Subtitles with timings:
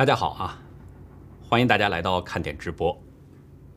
[0.00, 0.58] 大家好啊，
[1.42, 2.98] 欢迎大家来到看点直播。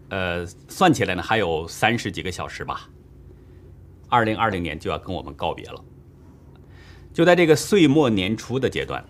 [0.08, 2.90] 呃，算起来呢，还有三十几个小时吧。
[4.08, 5.84] 二零二零年就要跟我们告别了。
[7.14, 9.04] 就在这个岁末年初的阶段，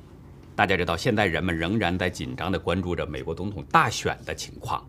[0.55, 4.84] 大家知道，现在人们仍然在紧张地关注着美国总统大选的情况，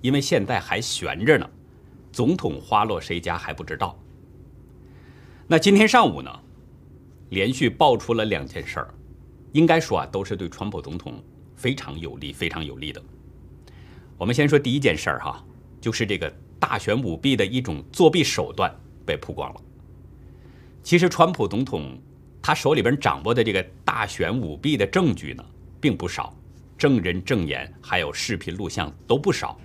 [0.00, 1.48] 因为现在还悬着呢，
[2.10, 3.96] 总统花落谁家还不知道。
[5.46, 6.36] 那今天上午呢，
[7.28, 8.92] 连续爆出了两件事儿。
[9.52, 11.22] 应该说啊，都是对川普总统
[11.56, 13.02] 非常有利、非常有利的。
[14.16, 15.44] 我们先说第一件事儿哈，
[15.80, 18.74] 就是这个大选舞弊的一种作弊手段
[19.06, 19.60] 被曝光了。
[20.82, 21.98] 其实川普总统
[22.42, 25.44] 他手里边掌握的这个大选舞弊的证据呢，
[25.80, 26.34] 并不少，
[26.76, 29.58] 证人证言还有视频录像都不少。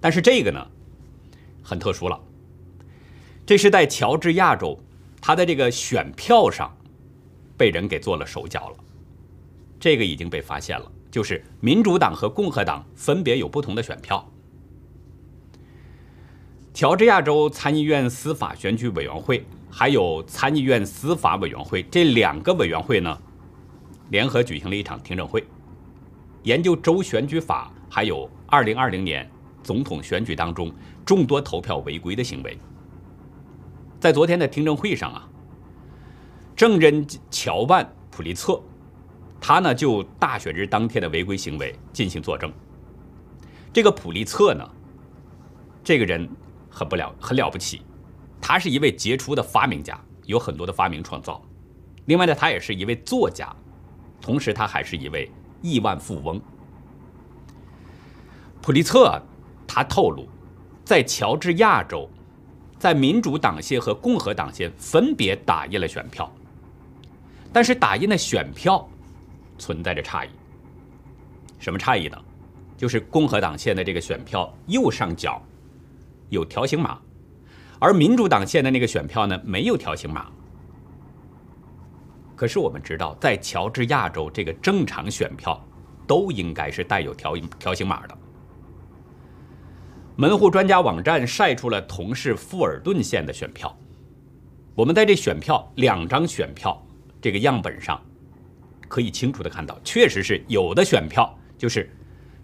[0.00, 0.66] 但是这个呢，
[1.62, 2.20] 很特殊了，
[3.44, 4.78] 这是在乔治亚州，
[5.20, 6.74] 他的这个选票上
[7.56, 8.76] 被人给做了手脚了。
[9.80, 14.28] 这个已经被发现了，就是民主党和共和党分别有不同的选票。
[16.74, 23.18] 乔治亚州参议院司法选举委员会还有参议院司法委员会这两个委员会呢，
[24.10, 25.44] 联合举行了一场听证会，
[26.44, 29.28] 研究州选举法还有2020年
[29.62, 30.72] 总统选举当中
[31.04, 32.56] 众多投票违规的行为。
[33.98, 35.28] 在昨天的听证会上啊，
[36.54, 38.60] 证人乔万·普利策。
[39.40, 42.52] 他呢就大选日当天的违规行为进行作证。
[43.72, 44.68] 这个普利策呢，
[45.84, 46.28] 这个人
[46.70, 47.82] 很不了很了不起，
[48.40, 51.40] 他是一位杰出的发明家，有很多的发明创造。
[52.06, 53.54] 另外呢，他也是一位作家，
[54.20, 55.30] 同时他还是一位
[55.62, 56.40] 亿万富翁。
[58.60, 59.22] 普利策
[59.66, 60.26] 他透露，
[60.84, 62.08] 在乔治亚州，
[62.78, 66.30] 在民主党线和共和党线分别打印了选票，
[67.52, 68.88] 但是打印的选票。
[69.58, 70.30] 存在着差异，
[71.58, 72.16] 什么差异呢？
[72.76, 75.42] 就是共和党线的这个选票右上角
[76.28, 76.96] 有条形码，
[77.80, 80.26] 而民主党线的那个选票呢没有条形码。
[82.36, 85.60] 可是我们知道，在乔治亚州，这个正常选票
[86.06, 88.16] 都应该是带有条条形码的。
[90.14, 93.76] 门户专家网站晒出了同是富尔顿县的选票，
[94.76, 96.80] 我们在这选票两张选票
[97.20, 98.00] 这个样本上。
[98.88, 101.88] 可以清楚的看到，确实是有的选票就是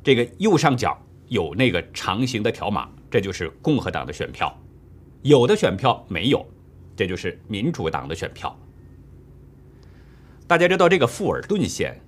[0.03, 0.97] 这个右上角
[1.28, 4.49] 有那个长形的条码，这就是共和党的选票；
[5.22, 6.47] 有的选票没有，
[6.94, 8.56] 这就是民主党的选票。
[10.47, 11.99] 大家知道这个富尔顿县，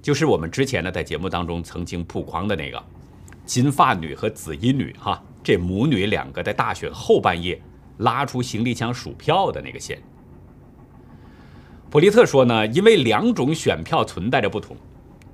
[0.00, 2.82] 就是我们之前呢在节目当中曾经曝光的那个
[3.44, 7.60] 金发女和紫衣女哈，这母女两个在大选后半夜
[7.98, 10.02] 拉出行李箱数票的那个县。
[11.96, 14.76] 普利特说呢，因为两种选票存在着不同，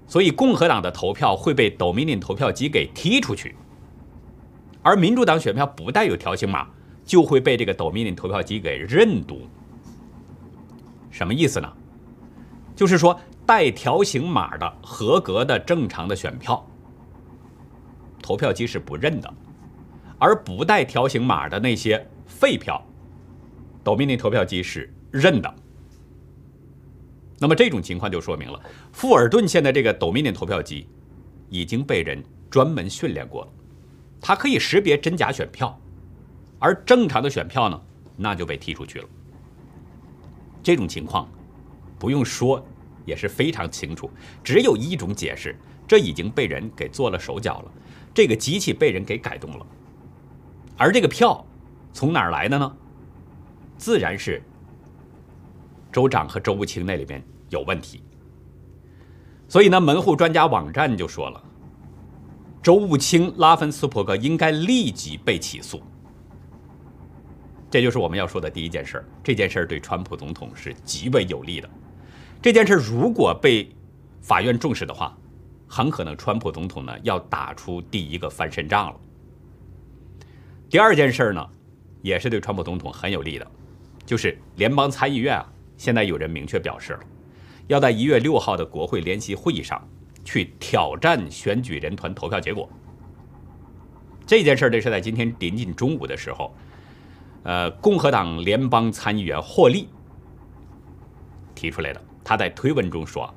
[0.06, 3.56] 所以共和党的投票会被 Dominion 投票机给踢出去，
[4.80, 6.68] 而民主党选票不带有条形码，
[7.04, 9.48] 就会被这个 Dominion 投票机给认读。
[11.10, 11.68] 什么意思呢？
[12.76, 16.64] 就是说带条形码的合格的正常的选票，
[18.22, 19.34] 投票机是不认的，
[20.16, 22.80] 而不带条形码的那些废票
[23.82, 25.52] ，Dominion 投票机是认的。
[27.42, 28.60] 那么这种情况就说明了，
[28.92, 30.86] 富尔顿县的这个 Dominion 投票机
[31.48, 33.48] 已经被人专门训练过了，
[34.20, 35.76] 它可以识别真假选票，
[36.60, 37.82] 而正常的选票呢，
[38.16, 39.08] 那就被踢出去了。
[40.62, 41.28] 这种情况
[41.98, 42.64] 不用说
[43.04, 44.08] 也是非常清楚，
[44.44, 47.72] 只有一种解释：这已经被人给做了手脚了，
[48.14, 49.66] 这个机器被人给改动了。
[50.76, 51.44] 而这个票
[51.92, 52.76] 从哪儿来的呢？
[53.76, 54.40] 自然是
[55.90, 57.20] 州长和州务卿那里边。
[57.52, 58.02] 有问题，
[59.46, 61.44] 所以呢，门户专家网站就说了，
[62.62, 65.82] 周务卿拉芬斯伯格应该立即被起诉。
[67.70, 71.68] 这就是我们要说的第一件事这件事对川普总统是极为有利的。
[72.40, 73.70] 这件事如果被
[74.20, 75.14] 法院重视的话，
[75.68, 79.00] 很可能川普总统呢要打出第一个翻身仗了。
[80.70, 81.46] 第二件事呢，
[82.00, 83.50] 也是对川普总统很有利的，
[84.06, 87.00] 就是联邦参议院啊，现在有人明确表示了。
[87.72, 89.82] 要在一月六号的国会联席会议上，
[90.26, 92.68] 去挑战选举人团投票结果。
[94.26, 96.54] 这件事儿呢是在今天临近中午的时候，
[97.44, 99.88] 呃，共和党联邦参议员霍利
[101.54, 102.02] 提出来的。
[102.22, 103.32] 他在推文中说：“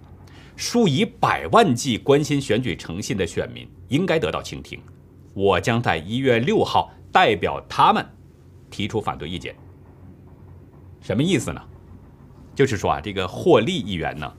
[0.57, 4.79] 数以百万计关心选举诚信的选民应该得到倾听。
[5.33, 8.05] 我将在一月六号代表他们
[8.69, 9.55] 提出反对意见。”
[10.99, 11.61] 什么意思呢？
[12.55, 14.33] 就是说啊，这个霍利议员呢，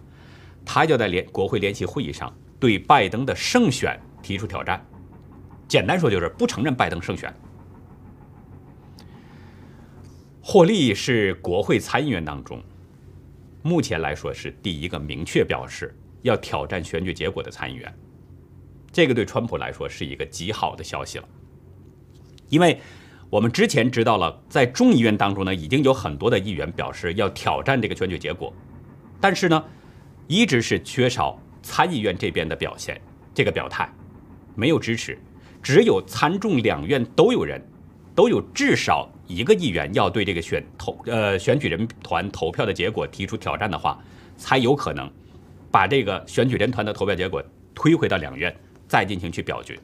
[0.65, 4.85] 他就在联国会联席会议上对拜登的胜选提出挑战。
[5.69, 7.33] 简单说就是不承认拜登胜选。
[10.41, 12.63] 霍利是国会参议员当中，
[13.63, 17.93] 目前来说是第一个明确表示要挑战选举结果的参议员。
[18.93, 21.29] 这个对川普来说是一个极好的消息了，
[22.49, 22.81] 因为
[23.29, 28.53] 我们之前知道了，在众议院当中呢，已经有很多的议员表示要挑战这个选举结果，
[29.21, 29.65] 但是呢，
[30.29, 33.01] 一直是缺少参议院这边的表现，
[33.35, 33.93] 这个表态
[34.55, 35.19] 没有支持，
[35.63, 37.61] 只有参众两院都有人，
[38.15, 39.09] 都有至少。
[39.27, 44.01] 一个议员要对这个选投呃选举人团投票的结果提出挑战的话，
[44.37, 45.11] 才有可能
[45.69, 47.43] 把这个选举人团的投票结果
[47.75, 48.57] 推回到两院，
[48.87, 49.77] 再进行去表决。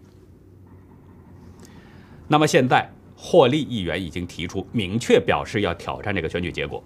[2.29, 2.89] 那么现在
[3.25, 6.83] 霍利议员已经提出明确表示要挑战这个选举结果，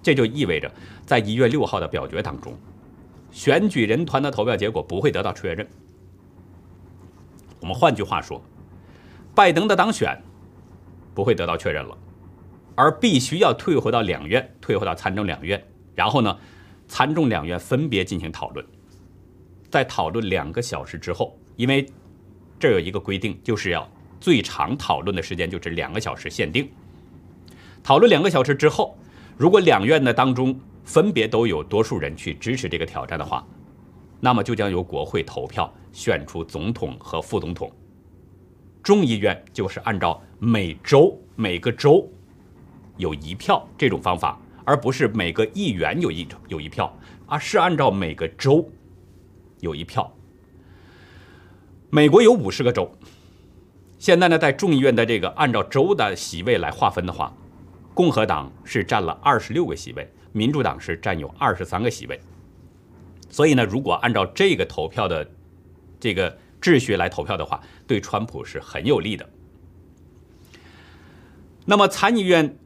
[0.00, 0.72] 这就意味着
[1.04, 2.56] 在一月六号的表决当中，
[3.32, 5.66] 选举人团的投票结果不会得到确认。
[7.60, 8.40] 我们换句话说，
[9.34, 10.16] 拜登的当选。
[11.16, 11.96] 不会得到确认了，
[12.74, 16.38] 而必须要退回到两院，退回到参众两院，然后呢，
[16.86, 18.62] 参众两院分别进行讨论，
[19.70, 21.86] 在讨论两个小时之后，因为
[22.58, 23.90] 这有一个规定，就是要
[24.20, 26.68] 最长讨论的时间就是两个小时限定。
[27.82, 28.96] 讨论两个小时之后，
[29.36, 33.46] 如果两院的当中分别都有多数人去支持这个挑战的话，
[34.20, 37.70] 那么就将由国会投票选出总统和副总统。
[38.82, 42.08] 众议院就是按照每州每个州
[42.96, 46.96] 有一票这种方法，而不是每个议员有一有一票，
[47.26, 48.68] 而是按照每个州
[49.60, 50.10] 有一票。
[51.90, 52.90] 美国有五十个州，
[53.98, 57.34] 现在呢，在众议院的这个按照州的席位来划分的话，
[57.94, 62.20] 共和党是占了二十六个席位，民主党是占有二十三个席位。
[63.28, 65.28] 所以呢，如果按照这个投票的
[66.00, 66.36] 这个。
[66.58, 69.28] 秩序来投票的话，对川普是很有利的。
[71.64, 72.56] 那么参议院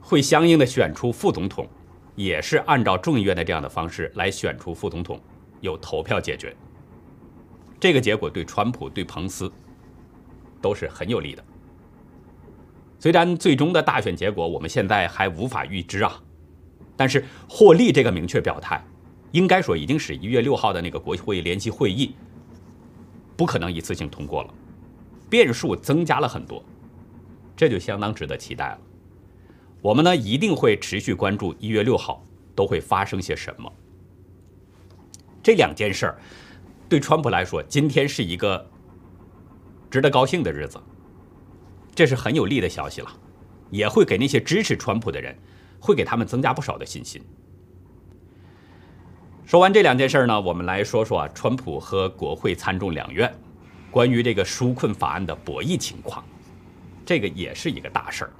[0.00, 1.68] 会相应的选出副总统，
[2.14, 5.20] 也是按照众议院的这样的方式来选出副总统，
[5.60, 6.56] 由投票解决。
[7.78, 9.52] 这个结果对川普、对彭斯
[10.66, 11.44] 都是很有利的。
[12.98, 16.20] 虽然最终的大选结果我们现在还无法预知啊，
[16.96, 18.84] 但是霍利这个明确表态，
[19.30, 22.16] 应该说已经使一月六号的那个国会联席会议。
[23.36, 24.54] 不可能一次性通过了，
[25.30, 26.60] 变数增加了很多，
[27.54, 28.78] 这就相当值得期待了。
[29.80, 32.24] 我们呢一定会持续关注一月六号
[32.56, 33.72] 都会发生些什么。
[35.44, 36.18] 这两件事儿
[36.88, 38.68] 对川普来说，今天是一个
[39.90, 40.78] 值得高兴的日子，
[41.94, 43.10] 这是很有利的消息了，
[43.70, 45.36] 也会给那些支持川普的人，
[45.80, 47.22] 会给他们增加不少的信心。
[49.44, 53.32] 说完这两件事呢，我们来说说啊，川普和国会参众两院
[53.90, 56.24] 关于这个纾困法案的博弈情况，
[57.04, 58.32] 这个也是一个大事儿。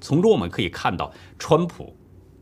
[0.00, 1.92] 从中我们可以看到，川普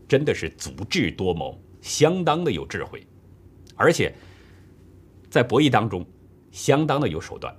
[0.06, 3.06] 真的是足智多谋，相当的有智慧，
[3.75, 4.15] 而且
[5.31, 6.06] 在博弈当中
[6.53, 7.56] 相当的有手段。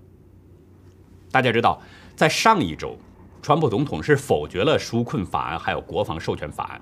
[1.31, 1.81] 大家知道，
[2.15, 2.97] 在上一周，
[3.41, 6.81] 川普总统是否决了纾困法案，还有国防授权法案。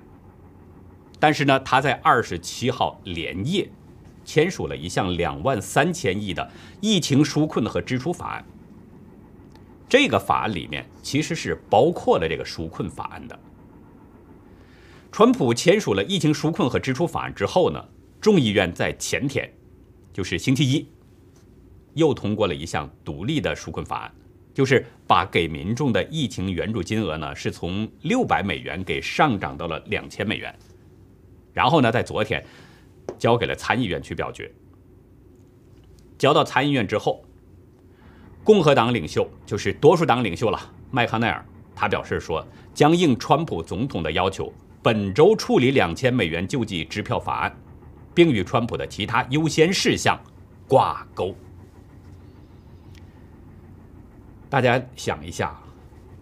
[1.18, 3.68] 但是呢，他在二十七号连夜
[4.24, 6.50] 签署了一项两万三千亿的
[6.80, 8.44] 疫情纾困和支出法案。
[9.88, 13.38] 这个法案里面其实是包括了这个纾困法案的。
[15.12, 17.82] 川普签署了疫情纾困和支出法案之后呢，
[18.20, 19.50] 众议院在前天，
[20.12, 20.86] 就是星期一，
[21.94, 24.14] 又通过了一项独立的纾困法案，
[24.56, 30.58] 就是把给民众的疫情援助金额呢，是从六百美元给上涨到了两千美元。
[31.52, 32.42] 然后呢，在昨天
[33.18, 34.50] 交给了参议院去表决。
[36.16, 37.22] 交到参议院之后，
[38.42, 40.58] 共和党领袖就是多数党领袖了，
[40.90, 41.44] 麦康奈尔，
[41.74, 44.50] 他表示说将应川普总统的要求，
[44.82, 47.54] 本周处理两千美元救济支票法案，
[48.14, 50.18] 并与川普的其他优先事项
[50.66, 51.36] 挂钩。
[54.48, 55.58] 大家想一下，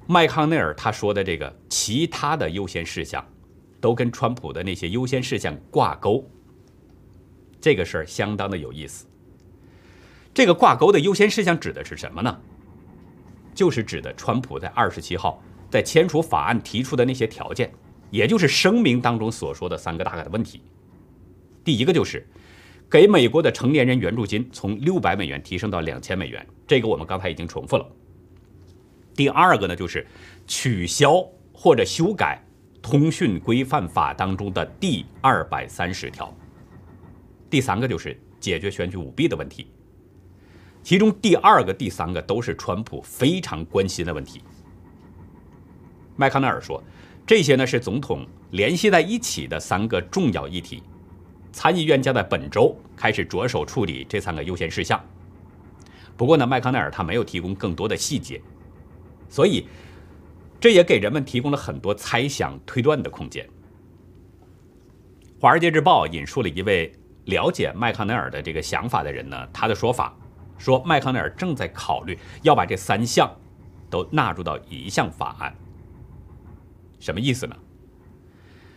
[0.07, 3.25] 麦康奈尔他说的这个其他的优先事项。
[3.81, 6.26] 都跟川普的那些优先事项挂钩，
[7.61, 9.04] 这个事儿相当的有意思。
[10.33, 12.35] 这个挂钩的优先事项指的是什么呢？
[13.54, 15.38] 就是指的川普在二十七号
[15.69, 17.71] 在签署法案提出的那些条件，
[18.11, 20.62] 也就是声明当中所说的三个大概的问题。
[21.62, 22.26] 第一个就是
[22.88, 27.87] 给美国的成年人援助金从六百美元提升到两千美元，这个我们刚才已经重复了。
[29.14, 30.06] 第二个呢，就是
[30.47, 32.40] 取消或者修改。
[32.83, 36.30] 通讯规范法当中的第二百三十条，
[37.49, 39.68] 第三个就是解决选举舞弊的问题。
[40.83, 44.42] 其中第二个、第三个都是川普非常关心的问题。
[46.14, 46.85] 麦康奈尔说，
[47.26, 50.83] 这些呢是总统联系在一起的三个重要议题，
[51.52, 55.02] 参议院将在本周开始着手处理这三个优先事项。
[56.18, 58.38] 不过呢，麦康奈尔他没有提供更多的细节，
[59.35, 59.67] 所以
[60.61, 63.45] 这也给人们提供了很多猜想、推断的空间。
[65.41, 66.93] 《华尔街日报》引述了一位
[67.25, 70.17] 了解麦康奈尔的这个想法的人呢，他的说法
[70.57, 73.29] 说，麦康奈尔正在考虑要把这三项
[73.91, 75.53] 都纳入到一项法案。
[77.00, 77.57] 什么意思呢？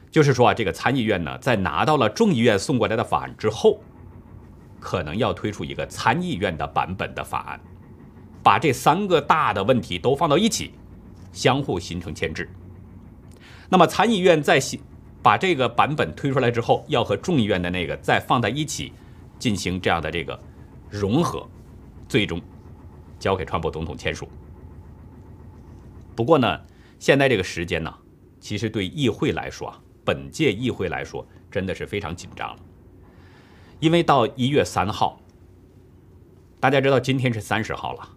[0.10, 3.80] 就是说啊，这个参议院呢，在拿到了众议院送过来的法案之后。
[4.80, 7.60] 可能要推出一个参议院的版本的法案，
[8.48, 10.72] 把这三个大的问题都放到一起，
[11.34, 12.50] 相互形成牵制。
[13.68, 14.58] 那么参议院在
[15.22, 18.94] 把这个版本推出来之后，要和众议院的那个再放在一起，
[19.38, 20.39] 进行这样的这个
[20.89, 21.46] 融合，
[22.08, 22.42] 最终
[23.20, 24.30] 交给川普总统签署。
[26.16, 26.58] 不过呢，
[27.00, 27.94] 现在这个时间呢，
[28.39, 32.60] 其实对议会来说啊，本届议会来说真的是非常紧张了。
[33.82, 35.20] 因为到一月三号，
[36.62, 38.16] 大家知道今天是三十号了，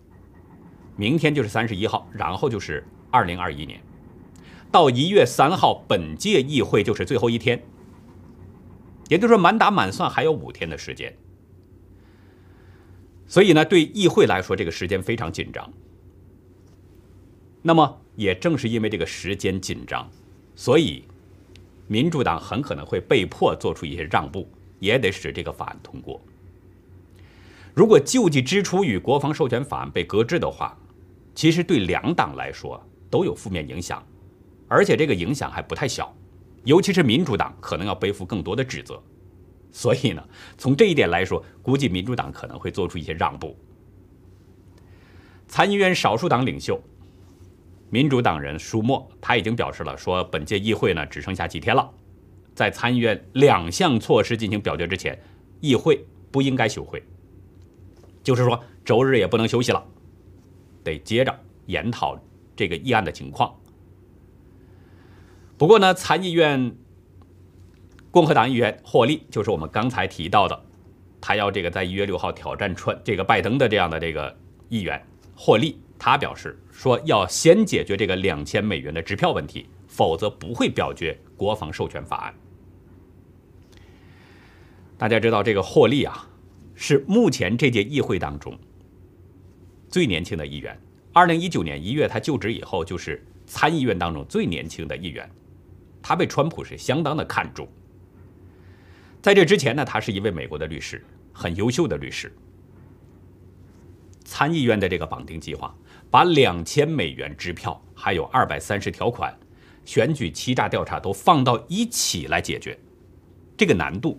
[0.96, 3.80] 明天就是三十一号，然后就是二零二一年。
[4.70, 7.62] 到一月三号，本届议会就是最后一天，
[9.08, 11.16] 也就是说满打满算还有五天的时间。
[13.26, 15.72] 所以呢，对议会来说，这个时间非常紧张。
[17.62, 20.08] 那么也正是因为这个时间紧张，
[20.54, 21.04] 所以
[21.86, 24.48] 民主党很可能会被迫做出一些让步。
[24.80, 26.18] 也得使这个法案通过。
[27.74, 30.76] 如果救济支出与国防授权法案被搁置的话，
[31.34, 34.04] 其实对两党来说都有负面影响，
[34.68, 36.14] 而且这个影响还不太小，
[36.64, 39.00] 尤其是民主党可能要背负更多的指责。
[39.72, 43.56] 所以呢，从这一点来说，估计民主党可能会做出一些让步。
[45.46, 46.80] 参议院少数党领袖
[47.88, 51.88] 民主党人舒默他已经表示了，说本届议会呢只剩下几天了。
[52.54, 55.18] 在参议院两项措施进行表决之前，
[55.60, 57.02] 议会不应该休会，
[58.22, 59.84] 就是说周日也不能休息了，
[60.84, 62.18] 得接着研讨
[62.54, 63.54] 这个议案的情况。
[65.56, 66.74] 不过呢，参议院
[68.10, 70.62] 共和党议员霍利，就是我们刚才提到的，
[71.20, 74.36] 他要这个在一月六号挑战川这个拜登的这样的这个
[74.68, 75.00] 议员
[75.36, 79.66] 霍利，他表示说要先解决这个两千美元的支票问题。
[79.92, 82.34] 否则不会表决国防授权法案。
[84.96, 86.28] 大家知道，这个霍利啊，
[86.82, 88.58] 是目前这届议会当中
[89.90, 90.74] 最年轻的议员。
[91.12, 95.30] 二零一九年一月他就职以后，就是参议院当中最年轻的议员。
[96.00, 97.68] 他被川普是相当的看重。
[99.20, 102.34] 在这之前呢，他是一位美国的律师，很优秀的律师。
[104.24, 105.76] 参议院的这个绑定计划，
[106.10, 109.38] 把两千美元支票还有二百三十条款。
[109.84, 112.78] 选举欺诈调查都放到一起来解决，
[113.54, 114.18] 这个难度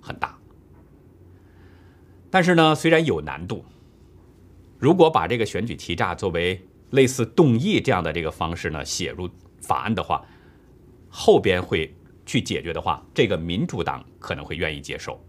[0.00, 0.39] 很大。
[2.30, 3.64] 但是呢，虽然有难度，
[4.78, 9.28] 如果把这个选举欺诈作为类似动议这样的这个方式呢写入
[9.60, 10.24] 法案的话，
[11.08, 11.92] 后边会
[12.24, 15.20] 去解决的话，这个民主党可能会愿意接受。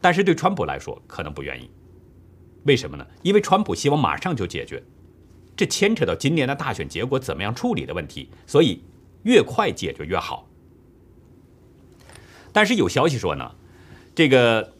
[0.00, 1.70] 但是对川普来说可能不愿意，
[2.64, 3.06] 为什么呢？
[3.22, 4.82] 因为川普希望马上就解决。
[5.56, 8.82] 这牵扯到今年的大选结果怎么样处理的问题，所以
[9.24, 10.48] 越快解决越好。
[12.50, 13.54] 但是有消息说呢，
[14.14, 14.72] 这个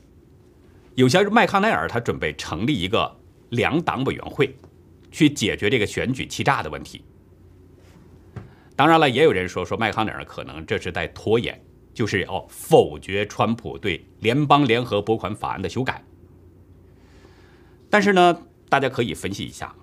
[1.00, 3.10] 有些麦康奈尔他准备成立一个
[3.48, 4.54] 两党委员会，
[5.10, 7.02] 去解决这个选举欺诈的问题。
[8.76, 11.58] 当然了，也有人说说麦康奈尔可能这是在拖延，
[11.94, 16.04] 就是要否决川普对联邦联合拨款法案的修改。
[17.88, 19.74] 但是呢，大家可以分析一下。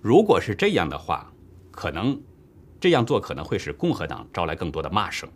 [0.00, 1.30] 如果是这样的话，
[1.70, 2.18] 可能
[2.80, 5.28] 这样做可能会使共和党招来更多的骂声。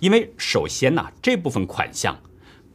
[0.00, 2.14] 因为首先呢，这部分款项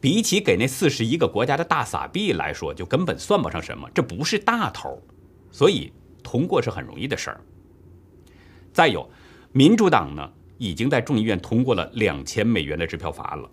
[0.00, 5.00] 比起给那四十一个国家的大撒币来说，就根本算不上什么，这不是大头，
[5.50, 5.92] 所以
[6.22, 7.40] 通过是很容易的事儿。
[8.72, 9.08] 再有，
[9.52, 13.50] 民主党呢已经在众议院通过了两千美元的支票法案了，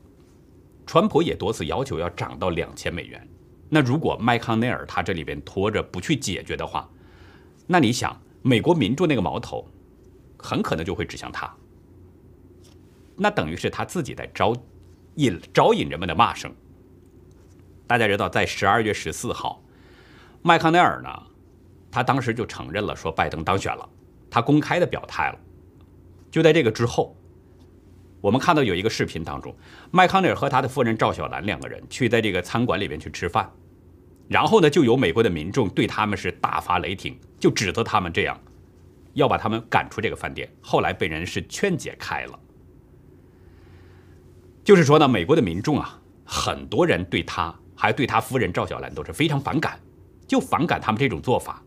[0.86, 3.28] 川普也多次要求要涨到两千美元。
[3.70, 6.90] 那如果麦康奈尔他这里边拖着不去解决的话，
[7.66, 9.68] 那你想，美国民众那个矛头，
[10.38, 11.54] 很可能就会指向他。
[13.18, 14.56] 那等于是他自己在招
[15.18, 16.54] 引招引人们的骂声。
[17.88, 19.64] 大家知道，在十二月十四号，
[20.44, 21.10] 麦康奈尔呢，
[21.90, 23.90] 他当时就承认了说拜登当选了，
[24.30, 25.40] 他公开的表态了。
[26.30, 27.18] 就在这个之后，
[28.22, 29.56] 我们看到有一个视频当中，
[29.90, 33.52] 麦康奈尔和他的夫人赵小兰两个人去在这个餐馆里面去吃饭，
[34.28, 38.40] 然后呢，就有美国的民众对他们是大发雷霆，就指责他们这样，
[39.14, 40.48] 要把他们赶出这个饭店。
[40.62, 42.40] 后来被人是劝解开了。
[44.68, 49.80] 就是说呢，美国的民众啊，很多人对他还对他夫人赵小兰都是非常反感，
[50.28, 51.64] 就反感他们这种做法。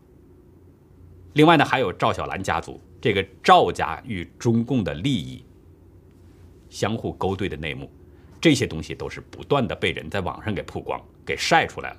[1.33, 5.43] 另外呢，还有赵小兰家族这个赵家与中共的利益。
[6.69, 7.89] 相互勾兑的内幕，
[8.39, 11.97] 这些东西都是不断的被人在网上给曝光、给晒出来了。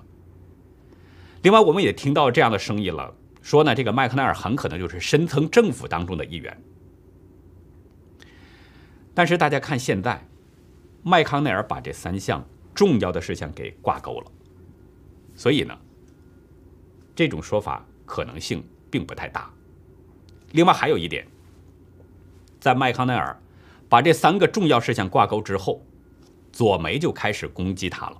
[1.42, 6.56] 另外，我们也听到这样的声音了，说呢，这个麦克奈尔很可能就是深层政府当中的一员。
[9.12, 10.24] 但是大家看现在，
[11.02, 12.44] 麦康奈尔把这三项
[12.74, 14.30] 重要的事项给挂钩了，
[15.34, 15.76] 所以呢，
[17.14, 19.50] 这种说法可能性并不太大。
[20.52, 21.26] 另外还有一点，
[22.60, 23.36] 在麦康奈尔。
[23.88, 25.84] 把这三个重要事项挂钩之后，
[26.50, 28.16] 左媒就开始攻击他了。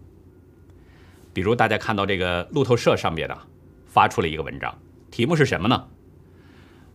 [1.33, 3.39] 比如大家看到这个路透社上面的
[3.87, 4.79] 发出了一个文章，
[5.11, 5.89] 题目是什么呢？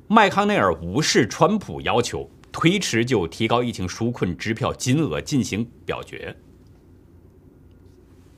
[0.07, 6.35] 麦康奈尔无视川普要求，推迟就提高疫情纾困支票金额进行表决。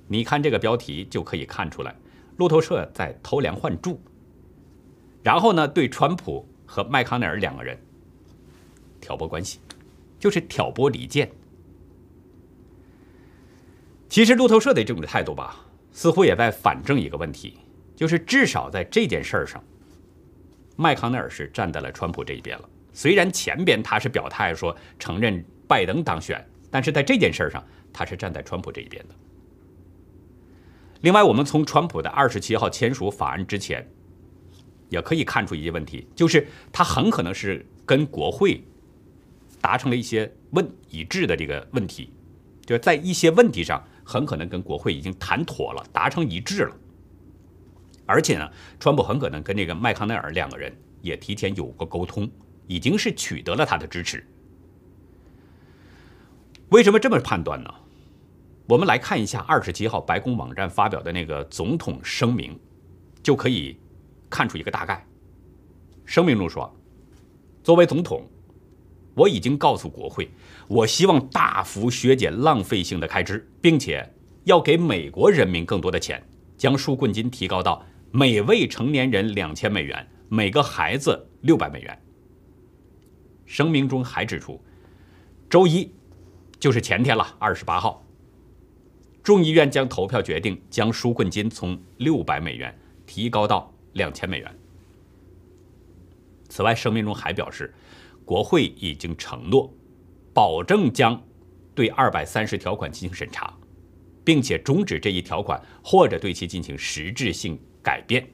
[0.09, 1.95] 你看这个标题就可以看出来，
[2.35, 3.97] 路透社在偷梁换柱，
[5.23, 7.79] 然后呢，对川普和麦康奈尔两个人
[8.99, 9.61] 挑拨关系。
[10.19, 11.31] 就是挑拨离间。
[14.09, 17.57] 其实路透社的这种态度吧，似乎也在反证一个问题，
[17.95, 19.63] 就是至少在这件事上，
[20.75, 22.69] 麦康奈尔是站在了川普这一边了。
[22.99, 29.15] 虽然前边他是表态说承认拜登当选，但是在这件事上，他是站在川普这一边的。
[30.99, 33.89] 另外，我们从川普的二十七号签署法案之前，
[34.89, 38.61] 也可以看出一些问题，就是他很可能是跟国会。
[39.61, 42.11] 达成了一些问一致的这个问题，
[42.65, 46.75] 就是在一些问题上很可能跟国会已经谈妥了，达成一致了。
[48.05, 52.29] 而且呢，川普很可能跟这个麦康奈尔两个人也提前有过沟通，
[52.69, 54.23] 已经是取得了他的支持。
[56.69, 57.73] 为什么这么判断呢？
[58.67, 62.57] 我们来看一下二十七号白宫网站发表的那个总统声明，
[63.23, 63.75] 就可以
[64.29, 65.03] 看出一个大概。
[66.05, 66.71] 声明中说，
[67.63, 68.23] 作为总统。
[69.15, 70.29] 我已经告诉国会，
[70.67, 74.07] 我希望大幅削减浪费性的开支，并且
[74.45, 76.23] 要给美国人民更多的钱，
[76.55, 81.99] 将纾困金提高到每位成年人两千美元，每个孩子六百美元。
[83.49, 84.61] 声明中还指出，
[85.49, 85.91] 周一
[86.59, 88.05] 就是前天了，二十八号，
[89.23, 94.55] 众议院将投票决定将纾困金从六百美元提高到两千美元。
[96.47, 97.73] 此外，声明中还表示。
[98.23, 99.73] 国会已经承诺，
[100.35, 101.19] 保证将
[101.73, 103.51] 对二百三十条款进行审查，
[104.23, 108.29] 并且终止这一条款或者对其进行实质性改变。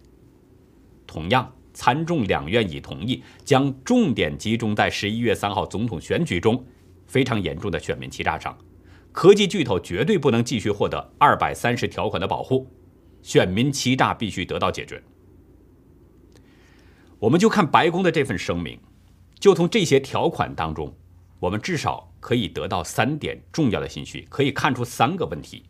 [1.08, 6.66] 同样，参众两院已同意将重点集中在十一月三号总统选举中
[7.06, 8.58] 非常严重的选民欺诈上。
[9.12, 12.68] 科技巨头绝对不能继续获得二百三十条款的保护，
[13.22, 15.04] 选民欺诈必须得到解决。
[17.20, 18.80] 我们就看白宫的这份声明。
[19.38, 20.96] 就从这些条款当中，
[21.40, 25.64] 我们至少可以得到三点重要的信息，可以看出三个问题。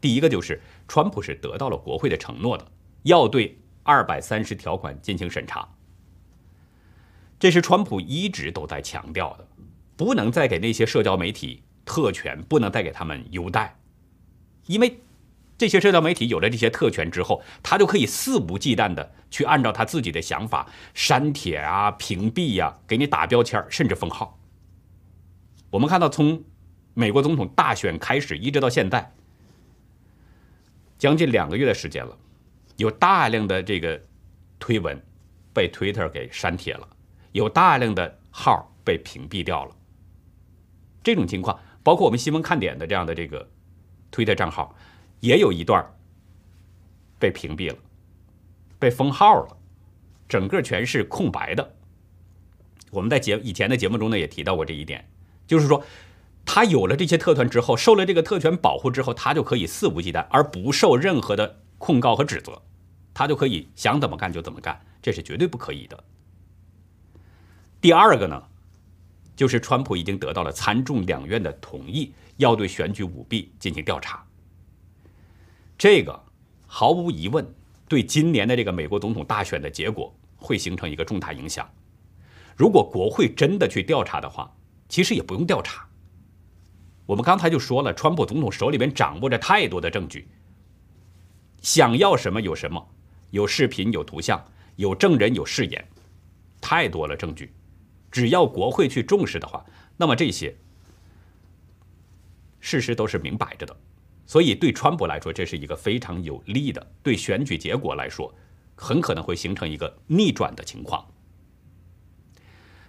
[0.00, 2.66] 第一个就是，川普是得到了国会的承诺的，
[3.02, 3.58] 要对
[3.90, 5.68] 二百三十条款进行审查。
[7.40, 9.48] 这是川普一直都在强调的，
[9.96, 13.76] 不能再给那些社交媒体特权，不能再给他们优待，
[14.66, 15.00] 因为。
[15.58, 24.40] 这些社交媒体有了这些特权之后，他就可以肆无忌惮的去按照他自己的想法删帖啊、屏蔽呀、给你打标签，甚至封号。
[25.68, 26.42] 我们看到，从
[26.94, 29.12] 美国总统大选开始一直到现在，
[30.96, 32.16] 将近两个月的时间了，
[32.76, 34.00] 有大量的这个
[34.58, 35.00] 推文
[35.52, 36.88] 被 Twitter 给删帖了，
[37.32, 39.76] 有大量的号被屏蔽掉了。
[41.02, 43.48] 这种情况，包括我们新闻看点的这样的这个
[44.10, 44.74] 推特账号。
[45.20, 45.84] 也有一段
[47.18, 47.76] 被屏蔽了，
[48.78, 49.58] 被封号了，
[50.26, 51.74] 整个全是空白的。
[52.90, 55.10] 我们在节以前的节目中呢也提到过这一点，
[55.46, 55.84] 就是说
[56.46, 62.60] 他有了这些特权之后，受了这个特权保护之后，他就可以肆无忌惮，而不受任何的控告和指责，
[63.14, 66.04] 他就可以想怎么干就怎么干，这是绝对不可以的。
[67.80, 68.40] 第二个呢，
[69.34, 74.22] 就是川普已经得到了参众两院的同意，要对选举舞弊进行调查。
[75.78, 76.22] 这个
[76.66, 77.44] 毫无疑问
[77.88, 81.66] 对今年的这个美国总统大选的结果会形成一个重大影响。
[82.54, 84.54] 如果国会真的去调查的话，
[84.86, 85.88] 其实也不用调查。
[87.06, 90.28] 我们刚才就说了，川普总统手里边掌握着太多的证据，
[91.60, 92.88] 想要什么有什么，
[93.30, 94.44] 有视频、有图像、
[94.76, 95.86] 有证人、有誓言，
[96.60, 97.52] 太多了证据。
[98.10, 99.64] 只要国会去重视的话，
[99.96, 100.56] 那么这些
[102.60, 103.76] 事实都是明摆着的。
[104.26, 108.34] 所以对川普来说，这是一个非常有利的；对选举结果来说，
[108.74, 111.06] 很可能会形成一个逆转的情况。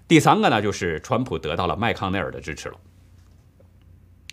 [0.08, 2.80] 第三个呢，就是川普得到了麦康奈尔的支持了。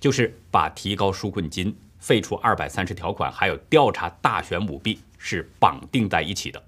[0.01, 6.63] 就是把提高纾困金、废除二百三十条款，还有调查大选舞弊是绑定在一起的。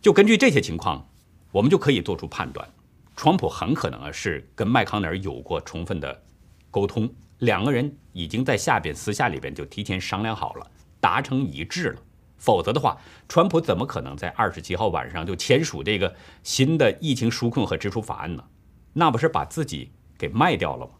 [0.00, 1.08] 就根据这些情况，
[1.50, 2.68] 我们就可以做出判断：，
[3.16, 6.22] 川普很可能啊是跟麦康奈尔有过充分的
[6.70, 12.02] 沟通，两个人已经在下边私下里边就提前商量好了，达成一致了。
[12.36, 18.44] 否则的话，川普怎么可能在二十七号晚上就签署这个新的疫情纾困和支出法案呢？
[18.92, 20.92] 那不是把自己给卖掉了吗？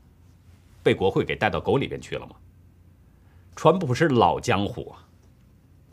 [0.83, 2.37] 被国会给带到沟里边去了吗？
[3.57, 5.07] 川普是老江湖啊，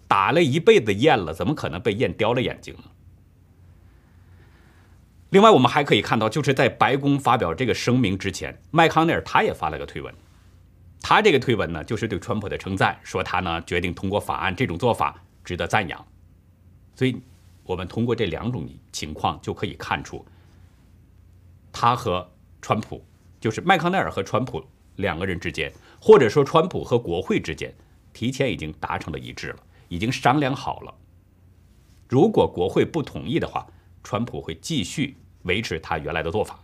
[0.07, 2.83] 打了一辈子雁了，怎么可能被雁叼了眼睛呢？
[5.29, 10.13] 另外，我们还可以看到，就是在白宫发表这个声明之前，麦康奈尔他也发了个推文，
[11.01, 16.05] 他这个推文呢，就是对川普的称赞，说他呢决定通过法案，这种做法值得赞扬。
[16.95, 17.21] 所以，
[17.63, 20.25] 我们通过这两种情况就可以看出，
[21.71, 22.27] 他和
[22.61, 23.05] 川普，
[23.39, 24.63] 就是麦康奈尔和川普。
[24.97, 25.71] 两个人之间，
[26.03, 27.71] 或者说川普和国会之间，
[28.11, 30.93] 提前已经达成了一致了，已经商量好了。
[32.09, 33.67] 如果国会不同意的话，
[34.03, 36.59] 川普会继续维持他原来的做法。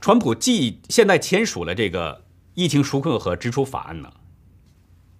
[0.00, 4.12] 川普既现在签署了这个疫情纾困和支出法案呢，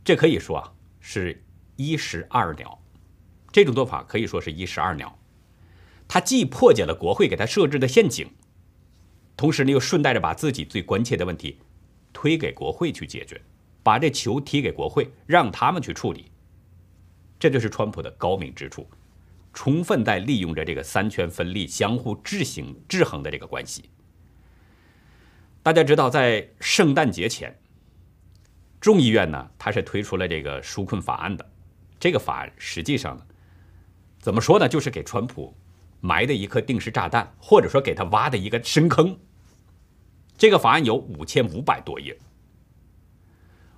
[0.04, 1.42] 这可以说啊是
[1.74, 2.80] 一石二鸟。
[3.50, 5.18] 这种做法可以说是一石二鸟，
[6.06, 8.30] 他既破解了国会给他设置的陷阱。
[9.36, 11.58] 同时呢，又顺带着把自己最关切的问题
[12.12, 13.40] 推给国会去解决，
[13.82, 16.30] 把这球踢给国会，让他们去处理。
[17.38, 18.88] 这就是川普的高明之处，
[19.52, 23.90] 充分在利用着这个三权分立、相互制衡、制衡的这个关系。
[25.62, 27.58] 大家知道，在圣诞节前，
[28.80, 31.50] 众议院呢，它是推出了这个纾困法案的。
[31.98, 33.26] 这个法案实际上呢，
[34.20, 35.54] 怎么说呢，就是给川普。
[36.04, 39.18] 埋的一颗定时炸弹，或者说给他挖的一个深坑。
[40.36, 42.18] 这个法案有五千五百多页，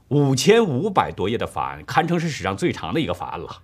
[0.09, 3.63] 五千五百多页的法案堪称是史上最长的一个法案了。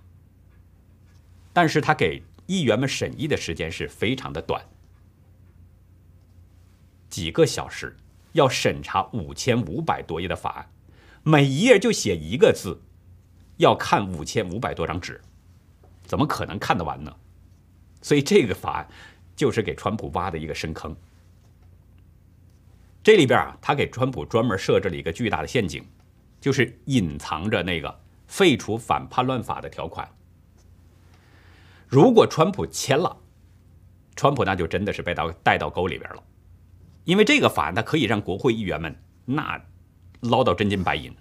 [1.51, 4.63] 但是他给议员们审议的时间是非常的短，
[7.09, 7.97] 几个小时
[8.31, 10.71] 要审查五千五百多页的法案，
[11.23, 12.81] 每一页就写一个字，
[13.57, 15.19] 要看五千五百多张纸，
[16.05, 17.13] 怎么可能看得完呢？
[18.03, 18.87] 所以这个法案
[19.35, 20.95] 就是给川普挖的一个深坑。
[23.01, 25.83] 这里边啊，他给川普专门设置了一个巨大的陷阱，
[26.39, 30.07] 就是隐藏着那个废除反叛乱法的条款。
[31.87, 33.17] 如果川普签了，
[34.15, 36.23] 川普那就真的是被到带到沟里边了，
[37.05, 39.61] 因为这个法案它可以让国会议员们那
[40.19, 41.13] 捞到真金白银。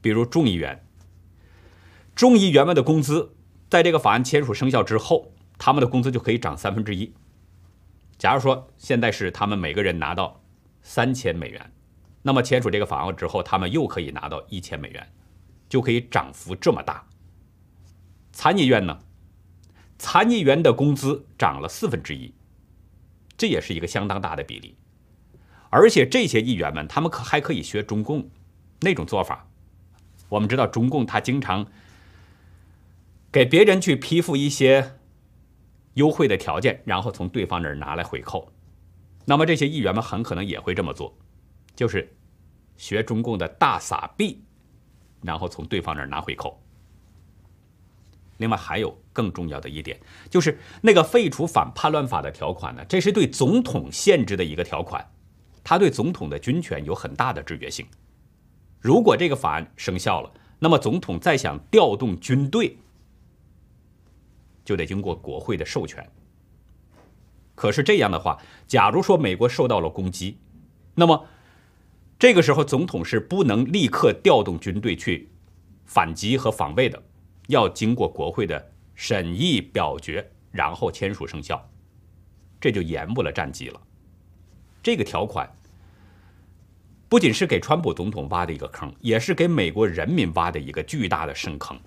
[0.00, 0.84] 比如众议员，
[2.14, 3.34] 众议员们的工资。
[3.72, 7.10] 在这个法案签署生效之后，他们的工资就可以涨三分之一。
[8.18, 10.42] 假如说现在是他们每个人拿到
[10.82, 11.72] 三千美元，
[12.20, 15.10] 那么签署这个法案之后，他们又可以拿到一千美元，
[15.70, 17.06] 就可以涨幅这么大。
[18.30, 18.98] 参议院呢，
[19.98, 22.34] 参议员的工资涨了四分之一，
[23.38, 24.76] 这也是一个相当大的比例。
[25.70, 28.28] 而且这些议员们，他们可还可以学中共
[28.80, 29.48] 那种做法。
[30.28, 31.66] 我们知道中共他经常。
[33.32, 34.98] 给别人去批复一些
[35.94, 38.52] 优惠的条件，然后从对方那儿拿来回扣，
[39.24, 41.16] 那么这些议员们很可能也会这么做，
[41.74, 42.14] 就是
[42.76, 44.44] 学中共的大撒币，
[45.22, 46.62] 然后从对方那儿拿回扣。
[48.36, 55.10] 另外还有更重要的一点，就是那个废除反叛乱法的条款呢，这是对总统限制的一个条款，
[55.64, 57.86] 它对总统的军权有很大的制约性。
[58.78, 62.76] 如果这个法案生效了，那么总统再想调动军队。
[64.64, 66.06] 就得经过国会的授权。
[67.54, 70.38] 可是这样的话，假如说美国受到了攻击，
[70.94, 71.26] 那么
[72.18, 75.28] 这个时候总统是不能立刻调动军队去
[75.84, 77.02] 反击和防卫的，
[77.48, 81.68] 要经过国会的审议表决，然后签署生效，
[82.60, 83.80] 这就延误了战机了。
[84.82, 85.48] 这个条款
[87.08, 91.78] 不仅是给川普总统挖的一个坑，也是给美国人民挖的一个巨大的深坑。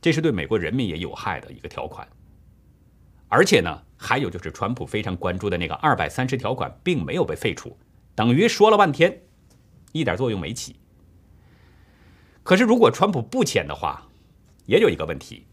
[0.00, 2.06] 这是对美国人民也有害的一个条款，
[3.28, 7.76] 而且呢，还有就是川普非常关注的那个二百三十条款并没有被废除，
[8.14, 9.22] 等于说了半天，
[9.92, 10.76] 一点作用没起。
[12.44, 14.08] 可是如果川普不签的话，
[14.66, 15.46] 也有一个问题，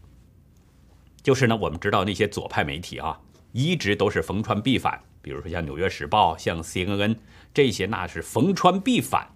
[1.22, 3.20] 就是呢，我们知道那些左派媒体啊，
[3.52, 7.16] 一直都是逢川必反，比如说像《纽约时报》、像 CNN
[7.52, 9.28] 这些，那是逢川必反，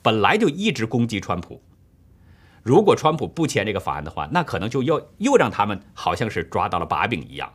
[0.00, 1.62] 本来就一直攻击川普。
[2.62, 7.52] 如果川普不签这个法案的话，那可能就要又让他们好像是抓到了把柄一样。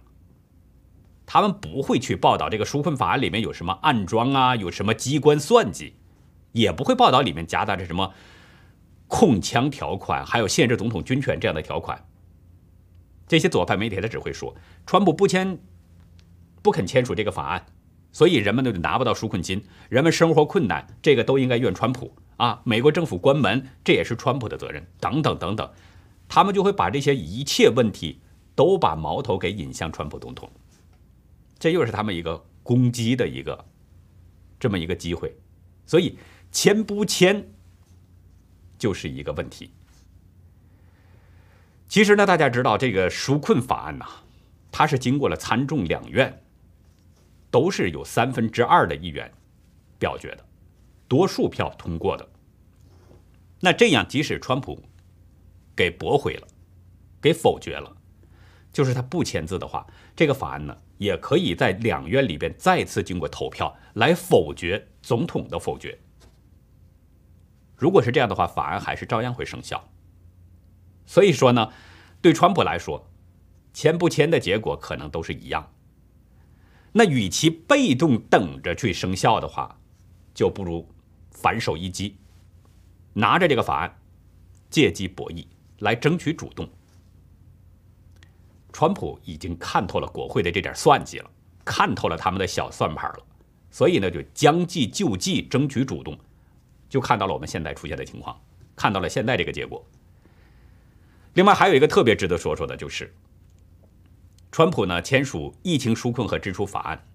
[1.25, 5.93] 他们不会去报道这个纾困法案里面有什么暗桩啊，有什么机关算计，
[6.51, 8.13] 也不会报道里面夹杂着什么。
[9.09, 12.05] 控枪条款，还有限制总统军权这样的条款，
[13.25, 14.53] 这些左派媒体他只会说，
[14.85, 15.57] 川普不签，
[16.61, 17.65] 不肯签署这个法案，
[18.17, 22.59] 所以人们都拿不到纾困金，人们生活困难，这个都应该怨川普啊！
[22.63, 25.71] 美国政府关门，这也是川普的责任，等等等等，
[26.27, 28.19] 他们就会把这些一切问题
[28.55, 30.49] 都把矛头给引向川普总统，
[31.59, 33.63] 这又是他们一个攻击的一个
[34.59, 35.37] 这么一个机会，
[35.85, 36.17] 所以
[36.51, 37.45] 签不签？
[38.79, 39.69] 就是一个问题。
[41.87, 44.07] 其实呢，大家知道这个纾困法案呐，
[44.71, 46.41] 它是经过了参众两院，
[47.49, 49.31] 都是有三分之二的议员
[49.97, 50.45] 表决的，
[51.07, 52.27] 多数票通过的。
[53.59, 54.83] 那这样，即使川普
[55.75, 56.47] 给驳回了，
[57.21, 57.95] 给否决了，
[58.71, 65.97] 就是他不签字的话，这个法案呢，也可以在两院里边再次经过投票来否决总统的否决。
[67.75, 69.87] 如果是这样的话，法案还是照样会生效。
[71.05, 71.71] 所以说呢，
[72.21, 73.09] 对川普来说，
[73.73, 75.71] 签不签的结果可能都是一样。
[76.91, 79.79] 那与其被动等着去生效的话，
[80.33, 80.87] 就不如
[81.31, 82.15] 反手一击，
[83.13, 83.99] 拿着这个法案，
[84.69, 85.45] 借机博弈，
[85.79, 86.67] 来争取主动。
[88.73, 91.29] 川普已经看透了国会的这点算计了，
[91.65, 93.25] 看透了他们的小算盘了，
[93.71, 96.17] 所以呢，就将计就计，争取主动。
[96.89, 98.39] 就看到了我们现在出现的情况，
[98.75, 99.85] 看到了现在这个结果。
[101.33, 103.13] 另外还有一个特别值得说说的，就是
[104.51, 107.05] 川普呢签署疫情纾困和支出法案，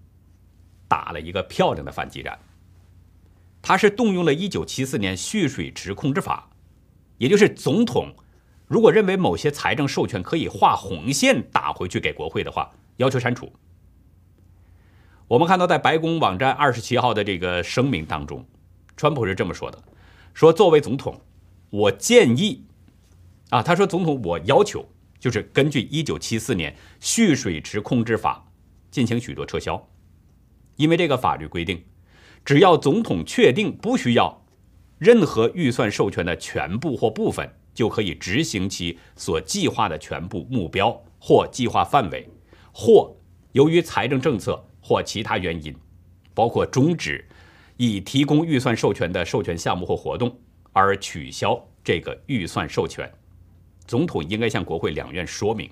[0.87, 2.39] 打了一个漂亮的反击战。
[3.61, 6.49] 他是动用了一九七四年蓄水池控制法，
[7.17, 8.13] 也就是总统
[8.67, 13.51] 如果认为某些财政授权可以画红线打回去给国会的话，要求删除。
[15.27, 18.45] 我们看到在白宫网站二十七号的这个声明当中。
[18.95, 19.81] 川普是这么说的
[20.35, 21.21] ：“说作为总统，
[21.71, 22.65] 我建议，
[23.49, 24.85] 啊，他说总统，我要求
[25.23, 28.51] 就是根据一九七四年蓄水池控制法
[28.91, 29.87] 进行许多撤销，
[30.75, 31.81] 因为这个法律规定，
[32.43, 34.45] 只要总统确定不需要
[34.97, 42.27] 任何预算授权的全部或部分，就可以执行其所计划的全部目标或计划范围，
[42.73, 43.15] 或
[43.53, 45.73] 由于财政政策或其他原因，
[46.33, 47.25] 包括终止。”
[47.77, 50.39] 已提供预算授权的授权项目或活动
[50.73, 53.11] 而取消这个预算授权，
[53.85, 55.69] 总统应该向国会两院说明。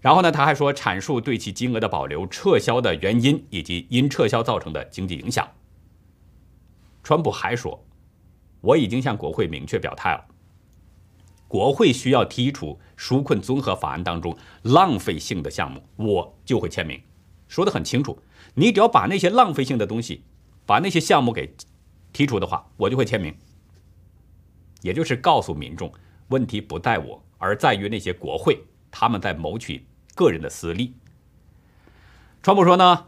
[0.00, 5.48] 然后呢，他还说阐述对其金额的保留、撤销的原因以及因撤销造成的经济影响。
[7.02, 7.84] 川普还说，
[8.60, 10.24] 我已经向国会明确表态了，
[11.48, 17.00] 国会需要剔除纾困综合法案当中浪费性的项目，我就会签名。
[17.48, 18.18] 说的很清楚，
[18.54, 20.22] 你只要把那些浪费性的东西。
[20.66, 21.54] 把那些项目给
[22.12, 23.34] 剔除的话，我就会签名。
[24.82, 25.90] 也就是告诉民众，
[26.28, 28.58] 问题不在我，而在于那些国会，
[28.90, 30.94] 他们在谋取个人的私利。
[32.42, 33.06] 川普说呢，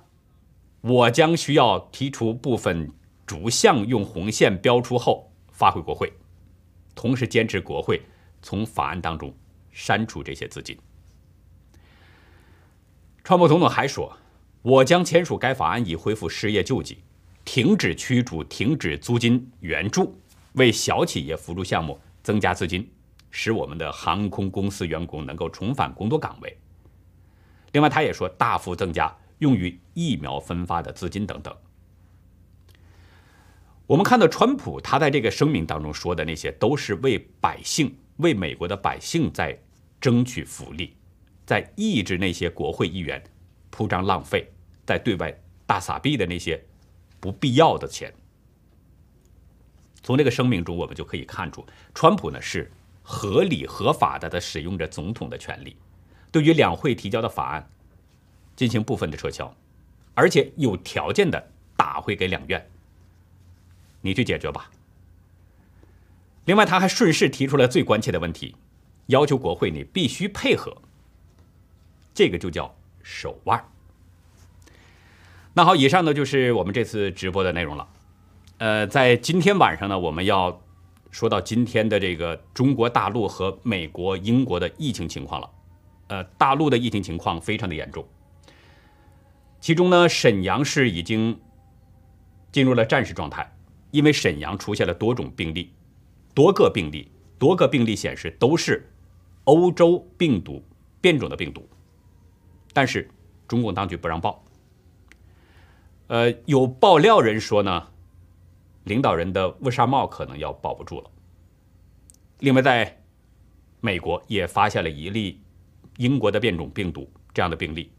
[0.80, 2.90] 我将需要提出部分
[3.26, 6.12] 逐项用红线标出后发回国会，
[6.94, 8.02] 同时坚持国会
[8.42, 9.34] 从法案当中
[9.70, 10.76] 删除这些资金。
[13.22, 14.16] 川普总统还说，
[14.62, 16.98] 我将签署该法案以恢复失业救济。
[17.42, 20.14] 停止驱逐、停止租金援助，
[20.52, 22.88] 为小企业扶助项目增加资金，
[23.30, 26.56] 使我们的航空公司员工能够重返工作岗位。
[27.72, 31.56] 另外，他也说大幅增加用于疫苗分发的资金等等。
[33.86, 39.58] 我们看到川普他在这个声明当中说的那些，都是为百姓、为美国的百姓在
[40.00, 40.96] 争取福利，
[41.46, 43.22] 在抑制那些国会议员
[43.70, 44.50] 铺张浪费、
[44.84, 45.32] 在对外
[45.66, 46.62] 大撒币的那些。
[47.22, 48.10] 不必要的钱。
[50.02, 52.72] 从这个声明中，我们就可以看出，川普呢是
[53.12, 55.76] 合理合法的在使用着总统的权利，
[56.30, 57.68] 对于两会提交的法案
[58.54, 59.52] 进行部分的撤销，
[60.14, 62.64] 而且有条件的打回给两院，
[64.00, 64.70] 你去解决吧。
[66.44, 68.54] 另外，他还顺势提出了最关切的问题，
[69.06, 70.76] 要求国会你必须配合。
[72.14, 73.68] 这个就叫手腕。
[75.54, 77.88] 那好，以上呢就是我们这次直播的内容了。
[78.58, 80.62] 呃，在今天晚上呢，我们要
[81.10, 85.50] 说到今天的这个中国大陆和美国、英国的疫情情况了。
[86.08, 88.04] 呃，大陆的疫情情况非常的严重，
[89.60, 91.38] 其中呢，沈阳市已经
[92.50, 93.56] 进入了战时状态，
[93.92, 95.72] 因为沈阳出现了多种病例，
[96.34, 98.90] 多个病例，多个病例显示都是
[99.44, 100.64] 欧洲病毒
[101.00, 101.68] 变种的病毒，
[102.72, 103.08] 但是
[103.46, 104.44] 中共当局不让报。
[106.08, 107.86] 呃，有爆料人说呢，
[108.84, 111.10] 领导人的乌纱帽可能要保不住了。
[112.40, 113.02] 另外，在
[113.80, 115.40] 美国也发现了一例
[115.98, 117.90] 英国的变种病毒这样的病例，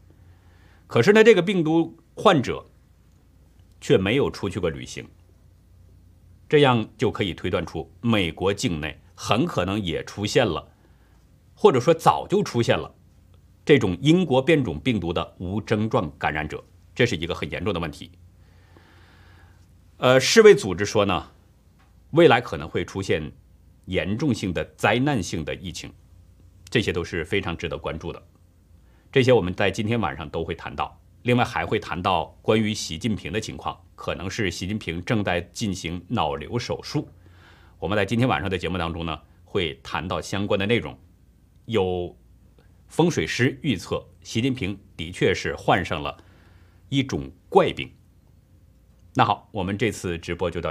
[0.86, 2.64] 可是呢，这个病毒患者
[3.80, 5.06] 却没有出去过旅行，
[6.48, 10.68] 这样就可以推断出美国境内很可能也出现了，
[11.54, 12.92] 或者说早就出现了
[13.64, 16.62] 这种英国变种病毒的无症状感染者。
[16.94, 18.10] 这是一个很严重的问题。
[19.98, 21.30] 呃，世卫组织说呢，
[22.10, 23.32] 未来可能会出现
[23.84, 25.92] 严重性的灾难性的疫情，
[26.68, 28.20] 这些都是非常值得关注的。
[29.12, 37.08] 这些我们在今天晚上都会谈到，另外还会谈到关于习近平的情况，可能是习近平正在进行脑瘤手术。
[37.78, 40.98] 我们在今天晚上的节目当中呢，会谈到相关的内容。
[41.66, 42.16] 有
[42.88, 46.16] 风水师预测，习近平的确是患上了。
[46.88, 47.90] 一种怪病。
[49.14, 50.70] 那好，我们这次直播就到